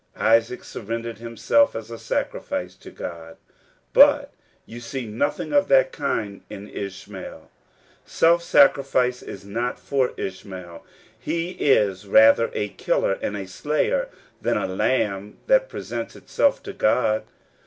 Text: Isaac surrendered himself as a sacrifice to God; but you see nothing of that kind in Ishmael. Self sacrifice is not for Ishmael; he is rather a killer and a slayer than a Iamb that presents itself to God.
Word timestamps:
Isaac 0.17 0.63
surrendered 0.63 1.19
himself 1.19 1.75
as 1.75 1.91
a 1.91 1.99
sacrifice 1.99 2.73
to 2.75 2.89
God; 2.89 3.37
but 3.93 4.33
you 4.65 4.79
see 4.79 5.05
nothing 5.05 5.53
of 5.53 5.67
that 5.67 5.91
kind 5.91 6.41
in 6.49 6.67
Ishmael. 6.67 7.51
Self 8.03 8.41
sacrifice 8.41 9.21
is 9.21 9.45
not 9.45 9.79
for 9.79 10.13
Ishmael; 10.17 10.83
he 11.19 11.51
is 11.51 12.07
rather 12.07 12.49
a 12.55 12.69
killer 12.69 13.19
and 13.21 13.37
a 13.37 13.45
slayer 13.45 14.09
than 14.41 14.57
a 14.57 14.67
Iamb 14.67 15.35
that 15.45 15.69
presents 15.69 16.15
itself 16.15 16.63
to 16.63 16.73
God. 16.73 17.23